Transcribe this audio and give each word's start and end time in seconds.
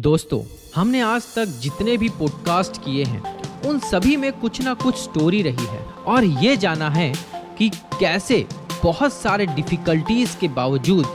दोस्तों, 0.00 0.40
हमने 0.74 1.00
आज 1.00 1.22
तक 1.34 1.44
जितने 1.44 1.96
भी 1.96 2.08
पॉडकास्ट 2.08 2.76
किए 2.76 3.04
हैं, 3.04 3.22
उन 3.62 3.78
सभी 3.78 4.16
में 4.16 4.32
कुछ 4.32 4.60
ना 4.62 4.74
कुछ 4.74 4.96
स्टोरी 4.96 5.42
रही 5.42 5.66
है। 5.66 5.80
और 6.06 6.24
ये 6.24 6.56
जाना 6.56 6.88
है 6.90 7.12
कि 7.58 7.68
कैसे 8.00 8.46
बहुत 8.82 9.12
सारे 9.12 9.46
डिफिकल्टीज 9.46 10.36
के 10.40 10.48
बावजूद 10.48 11.06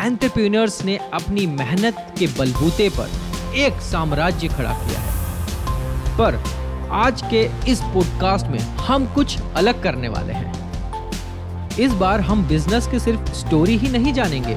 एंटरप्रेन्योर्स 0.00 0.84
ने 0.84 0.96
अपनी 1.14 1.46
मेहनत 1.46 2.14
के 2.18 2.26
बलबूते 2.26 2.88
पर 2.88 3.54
एक 3.56 3.80
साम्राज्य 3.80 4.48
खड़ा 4.48 4.72
किया 4.74 5.00
है। 5.00 6.16
पर 6.18 6.42
आज 6.90 7.22
के 7.34 7.42
इस 7.70 7.80
पॉडकास्ट 7.94 8.46
में 8.46 8.58
हम 8.58 9.14
कुछ 9.14 9.36
अलग 9.56 9.82
करने 9.82 10.08
वाले 10.08 10.32
हैं। 10.32 11.68
इस 11.78 11.92
बार 11.92 12.20
हम 12.20 12.46
बिज़नेस 12.48 12.86
के 12.86 13.00
सिर्फ़ 13.00 13.32
स्टोरी 13.34 13.76
ही 13.78 13.88
नहीं 13.88 14.12
जानेंगे, 14.12 14.56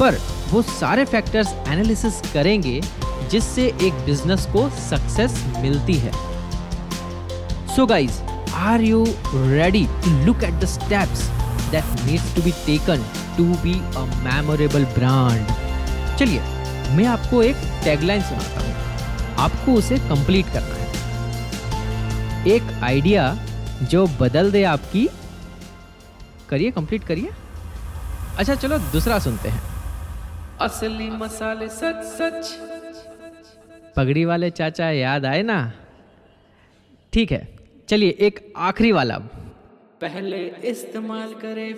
पर 0.00 0.18
वो 0.50 0.62
सारे 0.62 1.04
फैक्टर्स 1.04 1.48
एनालिसिस 1.68 2.20
करेंगे 2.32 2.80
जिससे 3.30 3.66
एक 3.82 4.04
बिज़नेस 4.04 4.46
को 4.52 4.68
सक्सेस 4.80 5.42
मिलती 5.56 5.94
है। 5.96 6.12
So 7.76 7.86
guys 7.86 8.20
are 8.66 8.80
you 8.80 9.04
ready 9.34 9.84
to 10.04 10.10
look 10.26 10.44
at 10.44 10.54
the 10.54 10.64
steps 10.68 11.22
that 11.70 12.00
needs 12.04 12.34
to 12.36 12.42
be 12.42 12.50
taken 12.66 13.04
to 13.36 13.44
be 13.62 13.74
a 13.96 14.04
memorable 14.24 14.84
brand 14.94 15.46
चलिए, 16.18 16.40
मैं 16.96 17.04
आपको 17.06 17.42
एक 17.42 17.56
टैगलाइन 17.84 18.22
सुनाता 18.22 18.60
हूँ। 18.60 19.36
आपको 19.38 19.72
उसे 19.72 19.98
कंप्लीट 20.08 20.46
करना 20.52 20.74
है। 20.74 22.46
एक 22.46 22.72
आइडिया 22.84 23.34
जो 23.82 24.06
बदल 24.20 24.50
दे 24.50 24.62
आपकी। 24.64 25.08
करिए 26.48 26.70
कंप्लीट 26.70 27.04
करिए। 27.04 27.30
अच्छा 28.38 28.54
चलो, 28.54 28.78
दूसरा 28.92 29.18
सुनते 29.18 29.48
हैं। 29.48 29.62
असली 30.60 31.08
मसाले 31.10 31.68
सच 31.68 32.02
सच 32.12 32.77
पगड़ी 33.98 34.24
वाले 34.24 34.50
चाचा 34.50 34.90
याद 34.90 35.24
आए 35.26 35.42
ना? 35.42 35.72
ठीक 37.12 37.32
है 37.32 37.48
चलिए 37.88 38.16
एक 38.20 38.52
आखिरी 38.56 38.92
वाला। 38.92 39.16
पहले 40.00 40.38
इस्तेमाल 40.64 41.32
करें। 41.34 41.74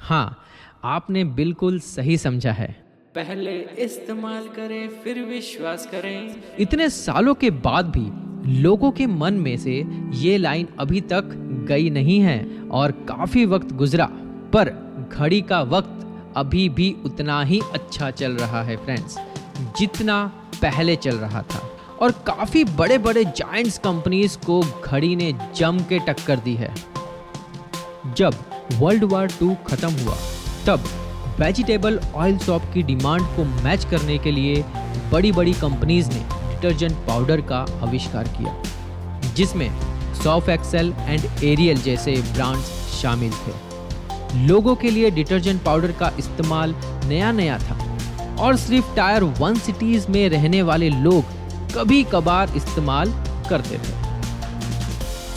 हाँ 0.00 0.44
आपने 0.84 1.24
बिल्कुल 1.24 1.78
सही 1.80 2.16
समझा 2.18 2.52
है। 2.52 2.70
पहले 3.14 3.52
इस्तेमाल 3.78 4.48
करें 4.48 4.88
फिर 4.88 5.22
विश्वास 5.22 5.86
करें। 5.86 6.42
इतने 6.58 6.88
सालों 6.90 7.34
के 7.34 7.50
बाद 7.50 7.96
भी 7.96 8.06
लोगों 8.62 8.90
के 8.90 9.06
मन 9.06 9.34
में 9.34 9.56
से 9.56 9.82
ये 10.14 10.36
लाइन 10.38 10.68
अभी 10.78 11.00
तक 11.00 11.34
गई 11.68 11.90
नहीं 11.90 12.20
है 12.20 12.68
और 12.70 12.92
काफ़ी 13.08 13.44
वक्त 13.46 13.72
गुजरा 13.72 14.06
पर 14.54 14.70
घड़ी 15.12 15.40
का 15.42 15.62
वक्त 15.62 15.98
अभी 16.36 16.68
भी 16.68 16.96
उतना 17.04 17.42
ही 17.42 17.60
अच्छा 17.72 18.10
चल 18.10 18.32
रहा 18.32 18.62
है 18.62 18.76
फ्रेंड्स 18.76 19.18
जितना 19.78 20.24
पहले 20.62 20.96
चल 20.96 21.16
रहा 21.16 21.42
था। 21.42 21.68
और 22.00 22.10
काफ़ी 22.10 22.64
बड़े 22.64 22.98
बड़े 22.98 23.24
जाइंट्स 23.24 23.78
कंपनीज़ 23.78 24.36
को 24.46 24.60
घड़ी 24.84 25.16
ने 25.16 25.32
जम 25.56 25.78
के 25.88 25.98
टक्कर 25.98 26.36
दी 26.36 26.54
है। 26.54 26.74
जब 28.16 28.34
वर्ल्ड 28.72 29.04
वार 29.04 29.26
टू 29.26 29.54
खत्म 29.66 29.90
हुआ, 29.90 30.16
तब 30.66 30.84
वेजिटेबल 31.40 32.00
ऑयल 32.14 32.38
शॉप 32.38 32.62
की 32.74 32.82
डिमांड 32.82 33.22
को 33.26 33.44
मैच 33.44 33.84
करने 33.84 34.18
के 34.18 34.30
लिए 34.30 34.64
बड़ी 35.12 35.32
बड़ी 35.32 35.52
कंपनीज़ 35.52 36.08
ने 36.08 36.24
डिटर्जेंट 36.48 36.92
पाउडर 36.92 37.40
का 37.40 37.58
आविष्कार 37.82 38.28
किया, 38.28 38.62
जिसमें 39.34 39.70
सॉफ 40.14 40.48
एक्सेल 40.48 40.94
एंड 40.98 41.44
एरियल 41.44 41.76
जैसे 41.76 42.12
ब्रांड्स 42.12 42.70
शामिल 43.02 43.32
थे। 43.32 43.72
लोगों 44.46 44.74
के 44.76 44.90
लिए 44.90 45.10
डिटर्जेंट 45.10 45.62
पाउडर 45.62 45.92
का 45.92 46.12
इस्तेमाल 46.18 46.74
नया 47.04 47.32
नया 47.32 47.58
था। 47.58 47.78
और 48.40 48.56
सिर्फ़ 48.56 48.94
टायर 48.96 49.22
वन 49.22 49.54
सिटीज़ 49.54 50.06
में 50.10 50.28
रहने 50.28 50.62
वाले 50.62 50.88
लोग 50.90 51.24
कभी 51.74 52.02
कभार 52.04 52.52
इस्तेमाल 52.56 53.12
करते 53.50 53.78
थे। 53.78 54.00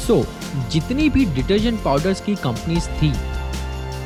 सो 0.07 0.25
जितनी 0.71 1.09
भी 1.09 1.25
डिटर्जेंट 1.25 1.83
पाउडर्स 1.83 2.21
की 2.21 2.35
कंपनीज़ 2.35 2.87
थी, 2.91 3.13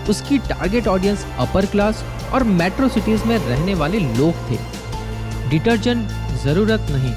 उसकी 0.09 0.37
टारगेट 0.37 0.87
ऑडियंस 0.87 1.25
अपर 1.39 1.65
क्लास 1.65 2.03
और 2.33 2.43
मेट्रो 2.43 2.87
सिटीज़ 2.89 3.25
में 3.25 3.37
रहने 3.37 3.73
वाले 3.73 3.99
लोग 3.99 4.49
थे। 4.49 4.57
डिटर्जेंट 5.49 6.07
ज़रूरत 6.43 6.87
नहीं 6.91 7.13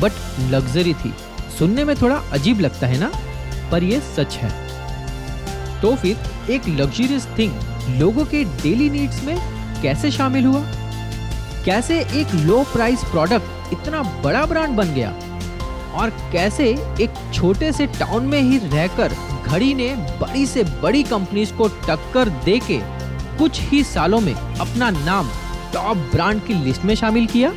बट 0.00 0.12
लग्जरी 0.50 0.94
थी। 0.94 1.14
सुनने 1.58 1.84
में 1.84 1.94
थोड़ा 1.96 2.16
अजीब 2.32 2.60
लगता 2.60 2.86
है 2.86 2.98
ना? 2.98 3.10
पर 3.70 3.82
ये 3.82 4.00
सच 4.16 4.36
है। 4.36 4.50
तो 5.80 5.94
फिर 5.94 6.50
एक 6.50 6.68
लग्जरियस 6.68 7.26
थिंग 7.38 7.52
लोगों 8.00 8.24
के 8.24 8.44
डेली 8.62 8.90
नीड्स 8.90 9.22
में 9.24 9.36
कैसे 9.82 10.10
शामिल 10.10 10.44
हुआ? 10.44 10.60
कैसे 11.66 11.98
एक 12.00 12.34
लो 12.34 12.62
प्राइस 12.62 13.04
प्रोडक्ट 13.04 13.72
इतना 13.72 14.02
बड़ा 14.02 14.46
ब्रांड 14.46 14.76
बन 14.76 14.94
गया? 14.94 15.10
और 15.94 16.10
कैसे 16.32 16.68
एक 17.00 17.32
छोटे 17.34 17.72
से 17.72 17.86
टाउन 17.86 18.26
में 18.26 18.40
ही 18.40 18.58
रहकर 18.58 19.12
घड़ी 19.46 19.74
ने 19.74 19.94
बड़ी 20.20 20.46
से 20.46 20.64
बड़ी 20.64 21.02
कंपनीज़ 21.02 21.52
को 21.52 21.68
टक्कर 21.68 22.28
देके 22.28 22.78
कुछ 23.38 23.60
ही 23.60 23.84
सालों 23.84 24.20
में 24.20 24.34
अपना 24.34 24.90
नाम 24.90 25.30
टॉप 25.74 25.96
ब्रांड 25.96 26.46
की 26.46 26.54
लिस्ट 26.54 26.84
में 26.84 26.94
शामिल 26.94 27.26
किया? 27.26 27.52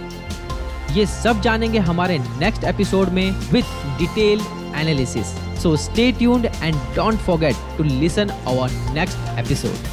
ये 0.92 1.06
सब 1.06 1.42
जानेंगे 1.42 1.80
हमारे 1.80 2.20
नेक्स्ट 2.20 2.64
एपिसोड 2.64 3.10
में 3.10 3.32
with 3.32 3.98
detail 4.00 4.42
analysis 4.76 5.28
so 5.64 5.76
stay 5.78 6.12
tuned 6.12 6.46
and 6.46 6.76
don't 6.76 7.20
forget 7.20 7.56
to 7.78 7.84
listen 7.84 8.30
our 8.30 8.72
next 8.94 9.40
episode 9.40 9.88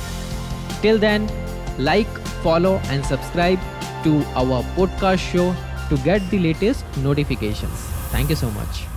till 0.83 0.99
then 0.99 1.29
like 1.81 2.07
follow 2.45 2.81
and 2.87 3.05
subscribe 3.05 3.59
to 4.05 4.25
our 4.35 4.63
podcast 4.77 5.19
show 5.19 5.55
to 5.89 5.97
get 5.99 6.29
the 6.31 6.39
latest 6.39 6.85
notifications. 6.99 7.87
Thank 8.11 8.31
you 8.31 8.37
so 8.37 8.51
much. 8.51 8.96